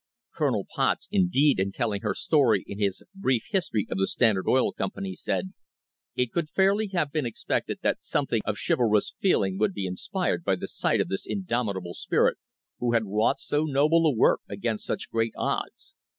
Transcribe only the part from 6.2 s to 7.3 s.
could fairly have been